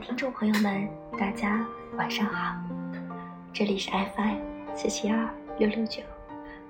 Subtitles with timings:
[0.00, 0.88] 听众朋友们，
[1.18, 1.66] 大家
[1.96, 2.54] 晚上好，
[3.52, 4.36] 这里是 FM
[4.74, 5.28] 四七二
[5.58, 6.02] 六六九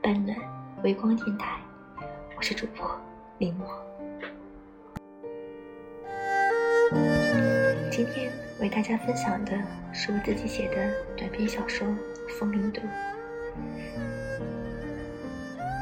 [0.03, 0.37] 半暖
[0.83, 1.59] 微光电台，
[2.37, 2.91] 我是主播
[3.37, 3.69] 林墨。
[7.91, 9.53] 今天为大家分享的
[9.93, 11.87] 是我自己写的短篇小说
[12.39, 12.81] 《风铃渡》。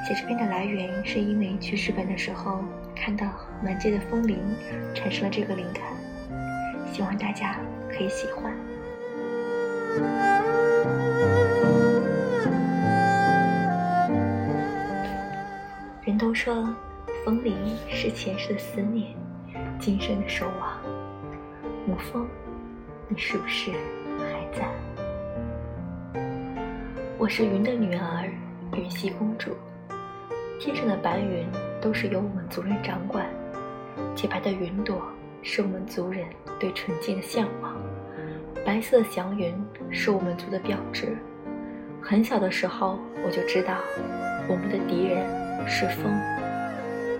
[0.07, 3.27] 写这篇的来源是因为去日本的时候看到
[3.63, 4.39] 满街的风铃，
[4.95, 5.85] 产生了这个灵感。
[6.97, 7.61] 希望大家
[7.91, 8.51] 可以喜欢。
[16.07, 16.75] 人都说，
[17.23, 17.55] 风铃
[17.87, 19.15] 是前世的思念，
[19.79, 20.81] 今生的守望。
[21.87, 22.27] 母风，
[23.09, 23.73] 你是不是
[24.19, 24.67] 还在？
[27.19, 28.27] 我是云的女儿，
[28.75, 29.51] 云溪公主。
[30.59, 31.47] 天上的白云
[31.79, 33.27] 都是由我们族人掌管，
[34.15, 35.07] 洁白的云朵。
[35.43, 36.25] 是我们族人
[36.59, 37.77] 对纯净的向往。
[38.65, 39.55] 白色祥云
[39.91, 41.17] 是我们族的标志。
[42.03, 43.79] 很小的时候，我就知道
[44.49, 45.27] 我们的敌人
[45.69, 46.13] 是风。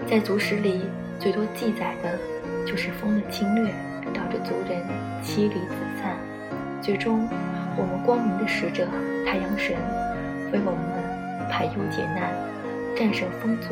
[0.07, 0.83] 在族史里，
[1.19, 2.19] 最多记载的
[2.65, 3.73] 就是风的侵略，
[4.13, 4.83] 导致族人
[5.23, 6.17] 妻离子散。
[6.81, 7.29] 最终，
[7.77, 8.87] 我们光明的使者
[9.25, 9.77] 太阳神
[10.53, 12.33] 为我们排忧解难，
[12.95, 13.69] 战胜风族。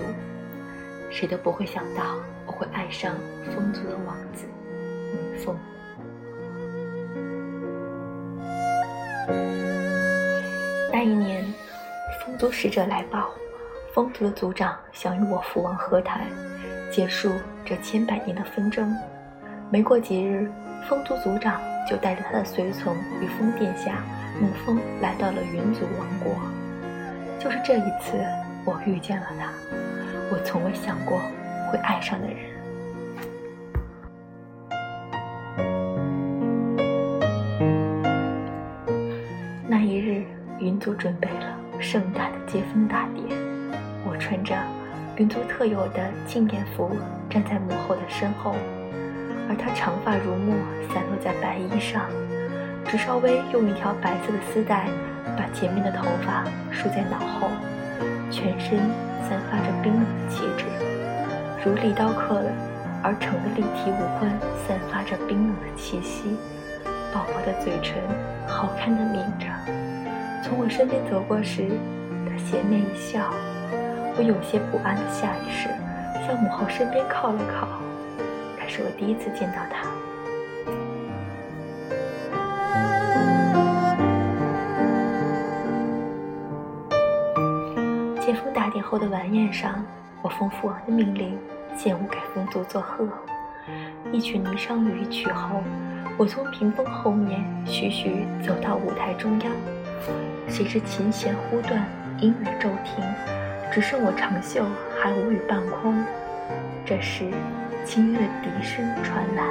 [1.14, 3.14] 谁都不会想到我会爱上
[3.54, 4.46] 风族的王子
[5.12, 5.56] 母风。
[10.92, 11.44] 那一年，
[12.20, 13.30] 风族使者来报，
[13.94, 16.26] 风族的族长想与我父王和谈，
[16.90, 17.30] 结束
[17.64, 18.92] 这千百年的纷争。
[19.70, 20.50] 没过几日，
[20.88, 22.92] 风族族长就带着他的随从
[23.22, 24.02] 与风殿下
[24.40, 26.34] 母风来到了云族王国。
[27.38, 28.18] 就是这一次，
[28.64, 29.83] 我遇见了他。
[30.34, 31.20] 我从未想过
[31.70, 32.36] 会爱上的人。
[39.69, 40.25] 那一日，
[40.59, 43.38] 云族准备了盛大的接风大典。
[44.04, 44.56] 我穿着
[45.16, 46.91] 云族特有的庆典服，
[47.30, 48.56] 站在母后的身后，
[49.48, 50.56] 而她长发如墨，
[50.92, 52.10] 散落在白衣上，
[52.88, 54.88] 只稍微用一条白色的丝带
[55.38, 56.42] 把前面的头发
[56.72, 57.47] 梳在脑后，
[58.32, 58.80] 全身。
[59.26, 60.64] 散发着冰冷气质，
[61.64, 62.42] 如利刀刻
[63.02, 64.30] 而成的立体五官，
[64.66, 66.36] 散发着冰冷的气息。
[67.12, 68.02] 薄薄的嘴唇，
[68.46, 69.46] 好看的抿着。
[70.42, 71.68] 从我身边走过时，
[72.28, 73.32] 他邪魅一笑。
[74.16, 75.68] 我有些不安的下意识
[76.26, 77.68] 向母后身边靠了靠。
[78.58, 79.88] 那是我第一次见到他。
[88.86, 89.84] 后的晚宴上，
[90.24, 91.38] 我奉父王的命令
[91.76, 93.06] 献舞给风族作贺。
[94.10, 95.62] 一曲霓裳羽曲后，
[96.16, 99.52] 我从屏风后面徐徐走到舞台中央。
[100.48, 101.86] 谁知琴弦忽断，
[102.20, 103.04] 音乐骤停，
[103.70, 104.64] 只剩我长袖
[104.98, 106.02] 还无语半空。
[106.86, 107.26] 这时，
[107.84, 109.44] 清越的笛声传来，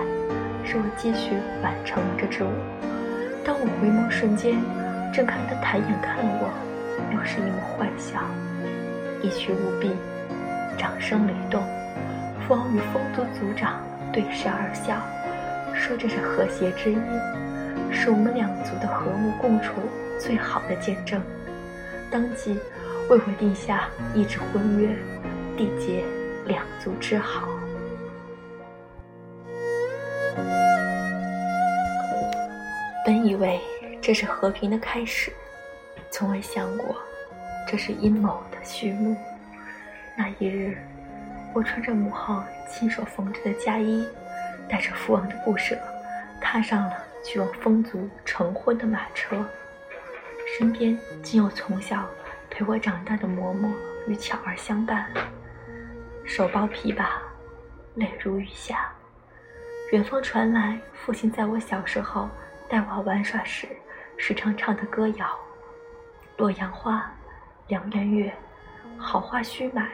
[0.65, 2.49] 使我继续完成了这支舞。
[3.45, 4.55] 当我回眸瞬间，
[5.13, 6.49] 正看他抬眼看我，
[7.13, 8.19] 又是一抹坏笑。
[9.21, 9.91] 一曲舞毕，
[10.77, 11.61] 掌声雷动，
[12.41, 15.01] 父王与风族族长对视而笑，
[15.73, 17.01] 说这是和谐之音，
[17.91, 19.73] 是我们两族的和睦共处
[20.19, 21.21] 最好的见证。
[22.11, 22.59] 当即
[23.09, 24.89] 为我定下一纸婚约，
[25.57, 26.03] 缔结
[26.45, 27.47] 两族之好。
[33.05, 33.59] 本以为
[34.01, 35.31] 这是和平的开始，
[36.09, 36.95] 从未想过。
[37.65, 39.15] 这是阴谋的序幕。
[40.15, 40.77] 那一日，
[41.53, 44.07] 我穿着母后亲手缝制的嫁衣，
[44.69, 45.77] 带着父王的不舍，
[46.39, 46.93] 踏上了
[47.23, 49.45] 去往风族成婚的马车。
[50.57, 52.05] 身边竟有从小
[52.49, 53.71] 陪我长大的嬷嬷
[54.07, 55.07] 与巧儿相伴，
[56.23, 57.05] 手抱琵琶，
[57.95, 58.91] 泪如雨下。
[59.91, 62.29] 远方传来父亲在我小时候
[62.69, 63.67] 带我玩耍时
[64.17, 65.27] 时常唱的歌谣
[66.37, 67.11] ：“洛阳花。”
[67.69, 68.33] 良缘月，
[68.97, 69.89] 好花须买，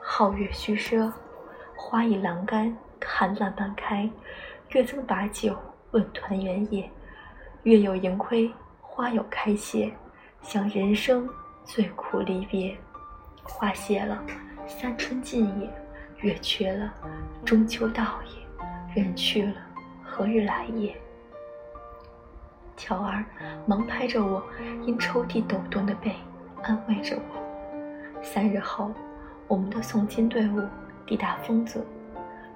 [0.00, 1.12] 好月须赊。
[1.76, 4.08] 花已阑干，看烂漫开。
[4.70, 5.56] 月增把酒
[5.92, 6.90] 问团圆夜，
[7.64, 9.92] 月有盈亏，花有开谢。
[10.42, 11.28] 想人生
[11.64, 12.76] 最苦离别，
[13.42, 14.22] 花谢了，
[14.66, 15.68] 三春尽也；
[16.18, 16.92] 月缺了，
[17.44, 19.02] 中秋到也。
[19.02, 19.54] 人去了，
[20.02, 20.96] 何日来也？
[22.76, 23.24] 巧儿
[23.66, 24.42] 忙拍着我
[24.84, 26.14] 因抽屉抖动的背。
[26.62, 27.43] 安慰着我。
[28.24, 28.90] 三日后，
[29.46, 30.62] 我们的送亲队伍
[31.06, 31.84] 抵达风族，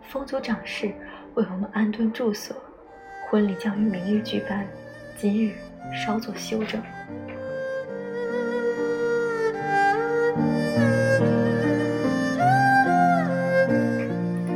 [0.02, 0.86] 风族长室
[1.34, 2.56] 为我们安顿住所。
[3.30, 4.66] 婚礼将于明日举办，
[5.16, 5.52] 今日
[5.94, 6.80] 稍作休整。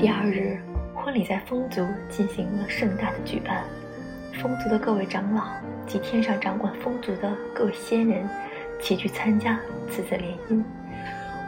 [0.00, 0.58] 第二日，
[0.94, 3.62] 婚礼在风族进行了盛大的举办，
[4.40, 5.48] 风族的各位长老
[5.86, 8.26] 及天上掌管风族的各位仙人
[8.80, 10.64] 齐聚参加此次联姻。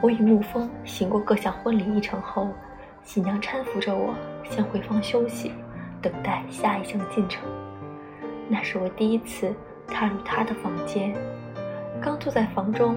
[0.03, 2.49] 我与沐风行过各项婚礼议程后，
[3.03, 4.15] 喜娘搀扶着我
[4.45, 5.53] 先回房休息。
[6.03, 7.49] 等待下一项进程。
[8.47, 9.55] 那是我第一次
[9.87, 11.15] 踏入他的房间，
[11.99, 12.95] 刚坐在房中，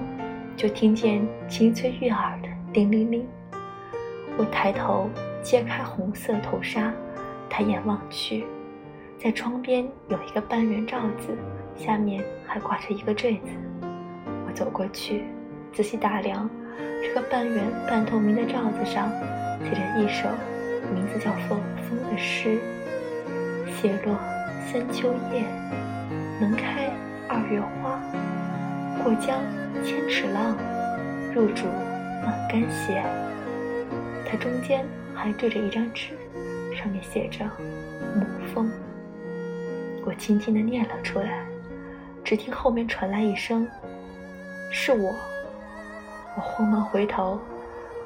[0.54, 3.26] 就听见清脆悦耳的叮铃铃。
[4.36, 5.08] 我抬头
[5.42, 6.92] 揭开红色头纱，
[7.48, 8.44] 抬眼望去，
[9.16, 11.34] 在窗边有一个半圆罩子，
[11.74, 13.52] 下面还挂着一个坠子。
[14.46, 15.24] 我走过去，
[15.72, 16.46] 仔细打量，
[17.02, 19.10] 这个半圆半透明的罩子上
[19.60, 20.28] 写着一首
[20.94, 21.56] 名字叫做
[21.88, 22.58] 《风》的诗。
[23.66, 24.18] 雪落
[24.70, 25.44] 三秋叶，
[26.40, 26.90] 能开
[27.28, 28.00] 二月花。
[29.02, 29.38] 过江
[29.84, 30.56] 千尺浪，
[31.34, 31.66] 入竹
[32.24, 33.02] 万竿斜。
[34.26, 34.84] 它中间
[35.14, 36.10] 还缀着一张纸，
[36.76, 37.44] 上面写着
[38.18, 38.70] “沐风”。
[40.04, 41.46] 我轻轻地念了出来，
[42.24, 43.66] 只听后面传来一声
[44.70, 45.14] ：“是我。”
[46.38, 47.40] 我慌忙回头，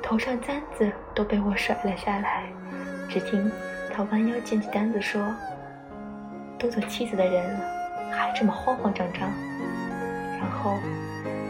[0.03, 2.45] 头上簪子都被我甩了下来。
[3.07, 3.53] 只听
[3.95, 5.23] 他弯腰捡起单子说。
[6.59, 7.61] 都做妻子的人了，
[8.13, 9.29] 还这么慌慌张张，
[10.41, 10.79] 然后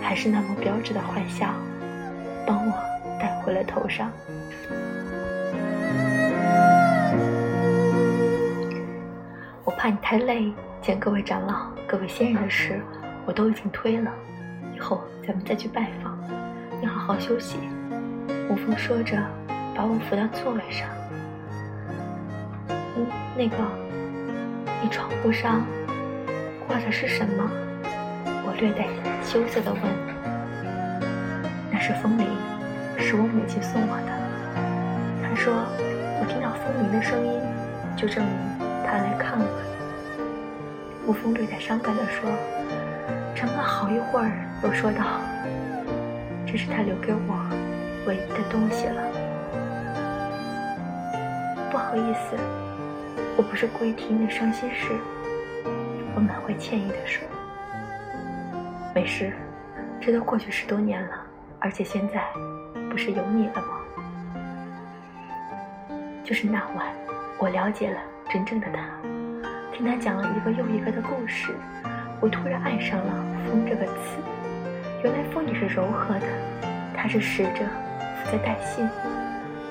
[0.01, 1.55] 还是那么标志的坏笑，
[2.47, 2.73] 帮我
[3.21, 4.11] 戴回了头上。
[9.65, 10.51] 我怕你太累，
[10.81, 12.81] 见各位长老、各位仙人的事，
[13.27, 14.11] 我都已经推了，
[14.75, 16.42] 以后咱们再去拜访。
[17.05, 17.59] 好休息。
[18.49, 19.17] 吴峰说着，
[19.75, 20.89] 把我扶到座位上。
[22.69, 23.07] 嗯，
[23.37, 23.57] 那个。
[24.83, 25.65] 你窗户上
[26.67, 27.51] 挂的是什么？
[28.45, 28.87] 我略带
[29.23, 29.83] 羞涩地问。
[31.71, 32.27] 那是风铃，
[32.99, 34.13] 是我母亲送我的。
[35.23, 35.53] 她说，
[36.21, 37.41] 我听到风铃的声音，
[37.97, 38.35] 就证明
[38.85, 39.47] 她来看我。
[41.07, 42.29] 吴峰略带伤感地说，
[43.35, 44.33] 沉默好一会儿，
[44.65, 45.21] 又说道
[46.53, 47.51] ：“这是他留给我
[48.07, 49.03] 唯一的东西了。
[51.71, 52.37] 不好意思。”
[53.35, 54.93] 我不是故意提你伤心事，
[56.15, 57.27] 我满怀歉意地说
[58.95, 59.33] ：“没事，
[59.99, 61.17] 这都过去十多年了，
[61.59, 62.23] 而且现在
[62.91, 63.81] 不是有你了吗？”
[66.23, 66.87] 就是那晚，
[67.39, 68.81] 我了解了真正的他，
[69.73, 71.55] 听他讲了一个又一个的故事，
[72.21, 74.19] 我突然爱上了“风”这个词。
[75.03, 76.27] 原来风也是柔和的，
[76.97, 77.65] 它是使者，
[78.31, 78.89] 在带信。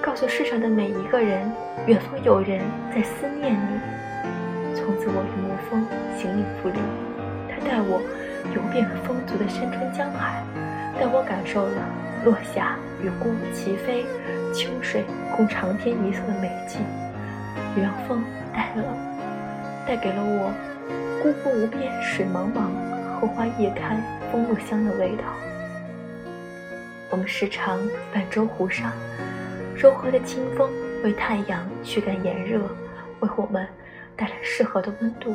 [0.01, 1.49] 告诉世上的每一个人，
[1.85, 2.59] 远方有人
[2.93, 3.79] 在思念你。
[4.75, 5.85] 从此，我与沐风
[6.17, 6.75] 形影不离。
[7.47, 8.01] 他带我
[8.53, 10.43] 游遍了风族的山川江海，
[10.99, 11.85] 带我感受了
[12.25, 14.03] 落霞与孤鹜齐飞，
[14.53, 15.05] 秋水
[15.37, 16.81] 共长天一色的美景。
[17.77, 18.21] 远风
[18.53, 18.83] 带了，
[19.87, 20.51] 带给了我
[21.23, 22.67] 孤孤无边水茫茫，
[23.15, 23.95] 荷花叶开
[24.31, 25.23] 风木香的味道。
[27.09, 27.79] 我们时常
[28.13, 28.91] 泛舟湖上。
[29.75, 30.69] 柔和的清风
[31.03, 32.59] 为太阳驱赶炎热，
[33.19, 33.67] 为我们
[34.15, 35.33] 带来适合的温度。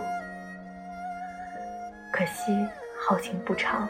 [2.12, 2.52] 可惜
[2.96, 3.88] 好景不长，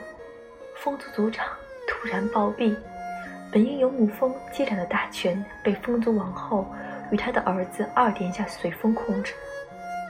[0.76, 1.46] 风族族长
[1.86, 2.74] 突然暴毙，
[3.52, 6.66] 本应由母风接掌的大权被风族王后
[7.10, 9.34] 与他的儿子二殿下随风控制，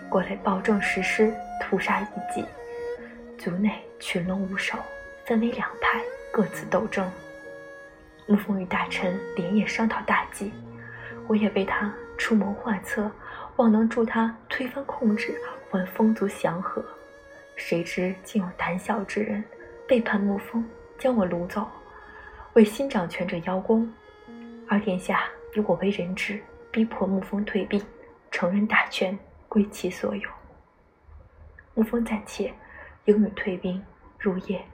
[0.08, 2.44] 过来暴政实施，屠杀一计，
[3.38, 4.78] 族内群龙无首，
[5.24, 6.02] 分为两派，
[6.32, 7.10] 各自斗争。
[8.26, 10.52] 沐风与大臣连夜商讨大计，
[11.28, 13.10] 我也为他出谋划策，
[13.56, 15.38] 望能助他推翻控制，
[15.70, 16.84] 还风族祥和。
[17.56, 19.44] 谁知竟有胆小之人
[19.86, 20.66] 背叛沐风，
[20.98, 21.68] 将我掳走，
[22.54, 23.90] 为新掌权者邀功。
[24.66, 25.24] 二殿下
[25.54, 26.40] 以我为人质，
[26.72, 27.84] 逼迫沐风退避，
[28.30, 29.16] 承认大权
[29.48, 30.28] 归其所有。
[31.76, 32.52] 沐风暂且
[33.06, 33.82] 英女退兵。
[34.18, 34.64] 入夜，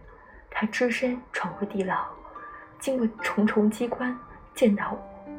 [0.51, 2.05] 他只身闯入地牢。
[2.79, 4.17] 经过重重机关，
[4.55, 5.31] 见到我，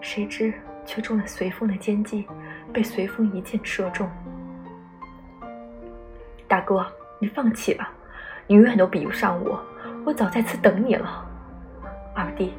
[0.00, 0.52] 谁知
[0.84, 2.26] 却中了随风的奸计，
[2.72, 4.10] 被随风一箭射中。
[6.48, 6.84] 大哥，
[7.20, 7.92] 你放弃吧，
[8.46, 9.62] 你永远都比不上我，
[10.04, 11.24] 我早在此等你了。
[12.14, 12.52] 二弟，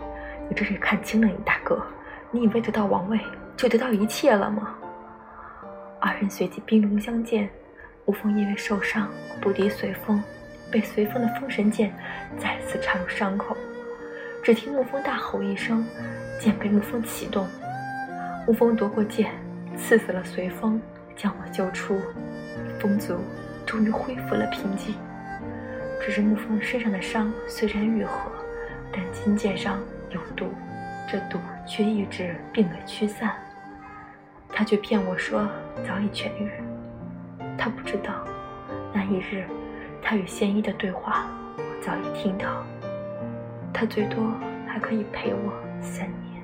[0.47, 1.85] 你真是看清了你大哥，
[2.29, 3.19] 你以为得到王位
[3.57, 4.75] 就得到一切了吗？
[5.99, 7.49] 二人随即兵戎相见，
[8.11, 10.21] 吴风因为受伤不敌随风，
[10.69, 11.93] 被随风的封神剑
[12.37, 13.55] 再次插入伤口。
[14.43, 15.87] 只听沐风大吼一声，
[16.37, 17.47] 剑被沐风启动，
[18.45, 19.31] 沐风夺过剑，
[19.77, 20.81] 刺死了随风，
[21.15, 22.01] 将我救出，
[22.81, 23.17] 风族
[23.65, 24.93] 终于恢复了平静。
[26.01, 28.29] 只是沐风身上的伤虽然愈合，
[28.91, 30.53] 但金剑上有毒，
[31.09, 33.31] 这毒却一直并未驱散。
[34.49, 35.47] 他却骗我说
[35.87, 36.51] 早已痊愈。
[37.63, 38.25] 他不知道，
[38.91, 39.45] 那一日
[40.01, 41.27] 他与仙医的对话，
[41.57, 42.65] 我早已听到。
[43.71, 44.33] 他最多
[44.67, 46.41] 还可以陪我三年，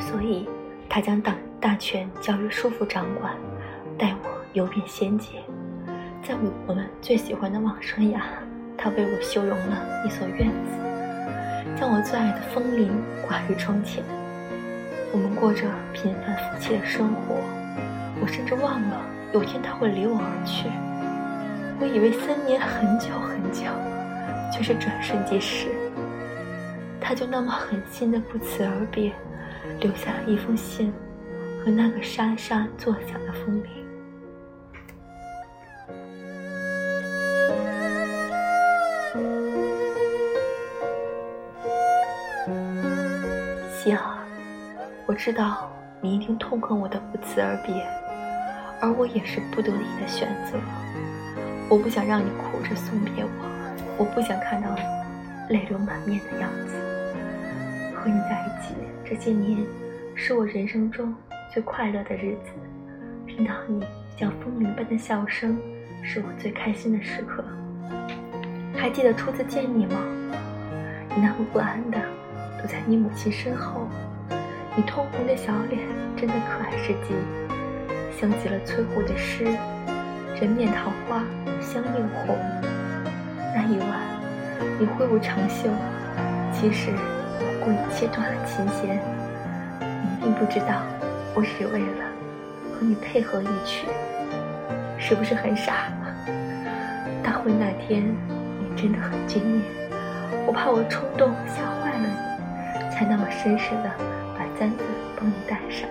[0.00, 0.48] 所以
[0.88, 3.34] 他将大大权交予叔父掌管，
[3.98, 5.42] 带我游遍仙界。
[6.22, 8.22] 在我我们最喜欢的忘川崖，
[8.78, 12.90] 他为我修容了一所院子，将我最爱的风铃
[13.28, 14.02] 挂于窗前。
[15.14, 17.36] 我们过着平凡夫妻的生活，
[18.20, 19.00] 我甚至忘了
[19.32, 20.66] 有天他会离我而去。
[21.78, 23.62] 我以为三年很久很久，
[24.52, 25.68] 却是转瞬即逝。
[27.00, 29.12] 他就那么狠心的不辞而别，
[29.78, 30.92] 留下了一封信
[31.64, 33.83] 和那个沙沙作响的风铃。
[45.24, 45.70] 知道
[46.02, 47.74] 你一定痛恨我的不辞而别，
[48.78, 50.58] 而我也是不得已的选择。
[51.70, 53.30] 我不想让你哭着送别我，
[53.96, 56.74] 我不想看到你泪流满面的样子。
[57.94, 59.64] 和你在一起这些年，
[60.14, 61.14] 是我人生中
[61.50, 62.50] 最快乐的日子。
[63.26, 63.82] 听到你
[64.18, 65.58] 像风铃般的笑声，
[66.02, 67.42] 是我最开心的时刻。
[68.76, 70.04] 还记得初次见你吗？
[71.16, 71.98] 你那么不安的
[72.58, 73.88] 躲在你母亲身后，
[74.76, 75.82] 你通红的小脸
[76.16, 77.14] 真的可爱至极。
[78.18, 79.46] 像极了崔护的诗。
[80.40, 81.22] 人面桃花
[81.58, 82.36] 相映红。
[83.54, 84.00] 那一晚，
[84.78, 85.70] 你挥舞长袖，
[86.52, 86.90] 其实
[87.38, 89.00] 我故意切断了琴弦。
[89.80, 90.82] 你并不知道，
[91.34, 92.04] 我只为了
[92.74, 93.86] 和你配合一曲，
[94.98, 95.84] 是不是很傻？
[97.22, 99.62] 大婚那天，你真的很惊艳，
[100.46, 103.90] 我怕我冲动吓坏了你，才那么绅士的
[104.58, 104.84] 簪子
[105.18, 105.88] 帮你戴上。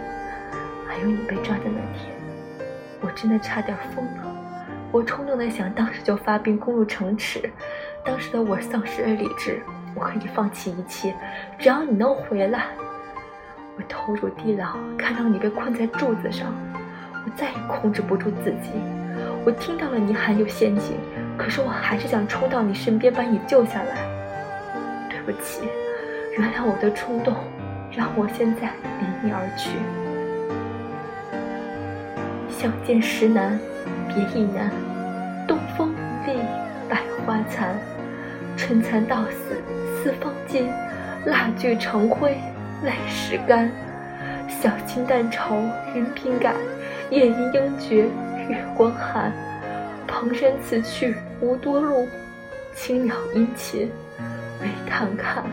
[0.88, 2.14] 还有你被抓的那天，
[3.02, 4.36] 我真的差点疯了。
[4.92, 7.50] 我冲动的想，当时就发兵攻入城池。
[8.06, 9.60] 当时的我丧失了理智，
[9.96, 11.16] 我可以放弃一切，
[11.58, 12.66] 只要你能回来。
[13.76, 16.54] 我投入地牢，看到你被困在柱子上，
[17.26, 18.70] 我再也控制不住自己。
[19.44, 20.96] 我听到了你喊有陷阱，
[21.38, 23.98] 可是我还是想冲到你身边把你救下来。
[25.10, 25.62] 对不起，
[26.38, 27.34] 原谅我的冲动，
[27.96, 29.70] 让我现在离你而去。
[32.50, 33.60] 相见时难。
[34.08, 34.70] 别亦难，
[35.48, 36.38] 东风无力，
[36.88, 37.76] 百花残。
[38.56, 39.58] 春蚕到死
[40.04, 40.70] 丝方尽，
[41.26, 42.38] 蜡炬成灰
[42.84, 43.72] 泪始干。
[44.48, 45.56] 小清淡愁
[45.96, 46.54] 云鬓改，
[47.10, 48.06] 夜吟应觉
[48.48, 49.32] 月光寒。
[50.06, 52.08] 蓬山此去无多路，
[52.76, 53.90] 青鸟殷勤
[54.62, 55.44] 为探看。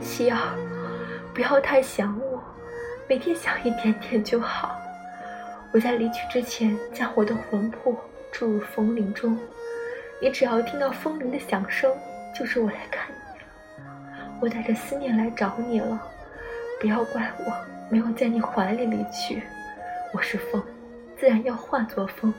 [0.00, 0.38] 希儿，
[1.34, 2.42] 不要太想我，
[3.08, 4.78] 每天想一点点就好。
[5.72, 7.96] 我在离去之前，将我的魂魄
[8.30, 9.38] 注入风铃中。
[10.20, 11.90] 你只要听到风铃的响声，
[12.38, 13.46] 就是我来看你了。
[14.40, 15.98] 我带着思念来找你了，
[16.78, 19.42] 不要怪我没有在你怀里离去。
[20.12, 20.62] 我是风，
[21.18, 22.32] 自然要化作风，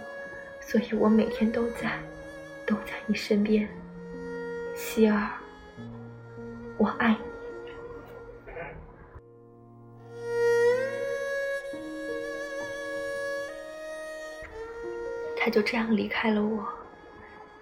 [0.61, 1.97] 所以我每天都在，
[2.67, 3.67] 都在你身边。
[4.75, 5.29] 希儿，
[6.77, 7.32] 我爱你。
[15.43, 16.65] 他就这样离开了我。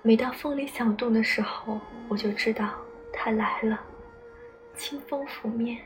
[0.04, 2.70] 每当风铃响动的时候，我就知道
[3.12, 3.80] 他来了。
[4.76, 5.80] 清风拂面，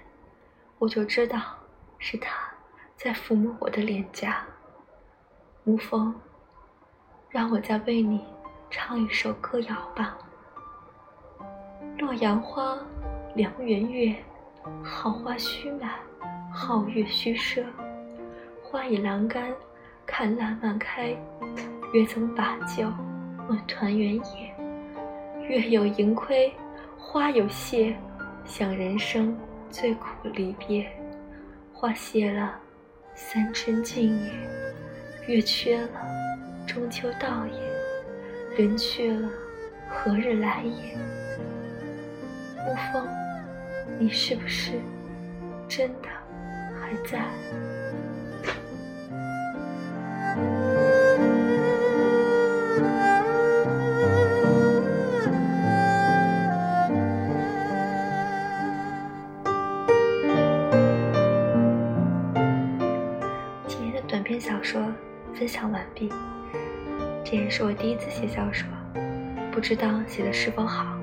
[0.78, 1.40] 我就知道
[1.98, 2.52] 是他
[2.98, 4.46] 在抚摸我的脸颊。
[5.66, 6.14] 沐风，
[7.30, 8.25] 让我再为你
[8.70, 10.18] 唱一首歌谣吧。
[11.98, 12.78] 洛阳花，
[13.36, 14.14] 梁园月，
[14.84, 15.92] 好花须满，
[16.54, 17.64] 皓月虚设。
[18.62, 19.56] 花已阑干，
[20.06, 21.16] 看烂漫开。
[21.94, 22.92] 月曾把酒
[23.48, 24.54] 问团圆也，
[25.48, 26.51] 月有盈亏，
[26.98, 27.96] 花有谢，
[28.44, 29.38] 想人生
[29.70, 30.86] 最苦离别。
[31.72, 32.60] 花谢了，
[33.13, 34.32] 三春尽也；
[35.27, 35.89] 月缺了，
[36.68, 39.30] 中秋到也；人去了，
[39.88, 40.98] 何日来也？
[42.58, 43.08] 沐风，
[44.00, 44.74] 你是不是
[45.68, 46.10] 真的
[46.82, 47.25] 还在？
[65.72, 66.12] 完毕。
[67.24, 68.67] 这也是我第一次写小说，
[69.51, 70.98] 不知道写的是否好。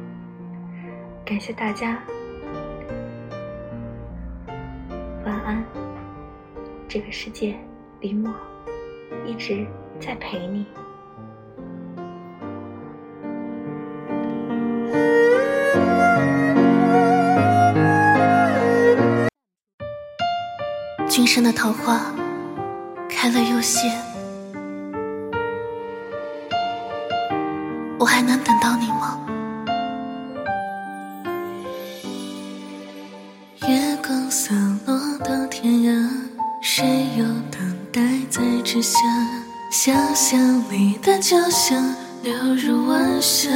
[1.24, 1.98] 感谢大家，
[5.24, 5.64] 晚安。
[6.88, 7.56] 这个世界，
[8.00, 8.32] 李默
[9.24, 9.66] 一直
[9.98, 10.66] 在陪你。
[21.08, 22.12] 君生的桃花
[23.08, 23.88] 开了又谢，
[38.92, 39.08] 之下？
[39.70, 43.48] 想象你的酒香流入晚霞，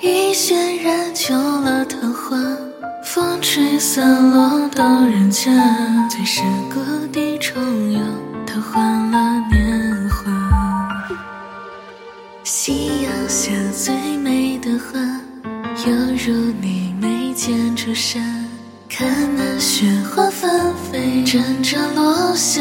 [0.00, 2.38] 一渲染旧了桃花。
[3.04, 5.50] 风吹散落到人家，
[6.08, 6.40] 最是
[6.72, 8.00] 故地重游，
[8.46, 9.18] 偷换了
[9.50, 10.32] 年华。
[12.42, 14.98] 夕阳下最美的花，
[15.86, 18.18] 犹如你眉间朱砂。
[18.88, 20.71] 看那雪花纷，
[21.32, 22.60] 阵阵落下。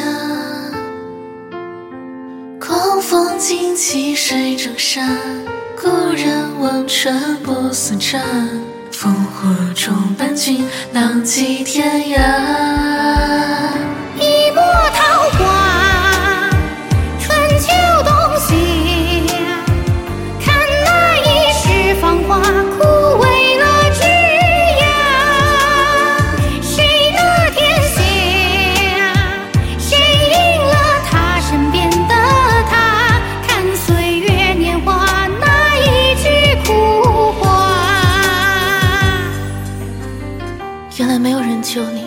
[2.58, 5.06] 狂风惊起水中沙，
[5.76, 8.18] 故人忘川不思茶。
[8.90, 10.64] 烽火中伴君，
[10.94, 13.91] 浪迹天涯。
[41.32, 42.04] 没有人救你，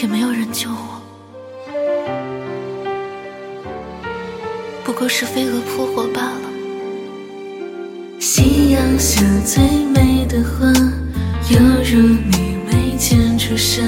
[0.00, 1.02] 也没有人救我，
[4.84, 6.48] 不过是飞蛾扑火罢了。
[8.20, 10.68] 夕阳下最美的花，
[11.50, 13.82] 犹如你眉间朱砂。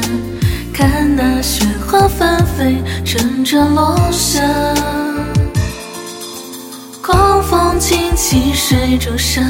[0.75, 4.43] 看那雪花纷飞，阵阵落下。
[7.01, 9.43] 狂风惊起水中沙，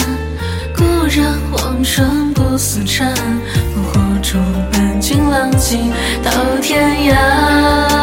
[0.79, 3.05] 故人忘川不思茶。
[3.05, 5.91] 烽火中伴君浪迹
[6.23, 6.31] 到
[6.63, 7.98] 天涯。